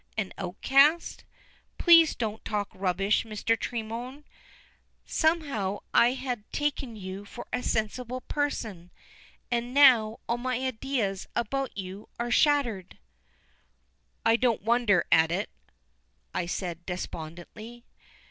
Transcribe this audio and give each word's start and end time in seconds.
"An 0.17 0.33
outcast? 0.39 1.25
Please 1.77 2.15
don't 2.15 2.43
talk 2.43 2.69
rubbish, 2.73 3.23
Mr. 3.23 3.55
Tremorne! 3.55 4.23
Somehow 5.05 5.77
I 5.93 6.13
had 6.13 6.51
taken 6.51 6.95
you 6.95 7.23
for 7.23 7.45
a 7.53 7.61
sensible 7.61 8.21
person, 8.21 8.89
and 9.51 9.75
now 9.75 10.17
all 10.27 10.39
my 10.39 10.57
ideas 10.57 11.27
about 11.35 11.77
you 11.77 12.09
are 12.17 12.31
shattered." 12.31 12.97
"I 14.25 14.37
don't 14.37 14.63
wonder 14.63 15.05
at 15.11 15.31
it," 15.31 15.51
I 16.33 16.47
said 16.47 16.83
despondently. 16.87 17.85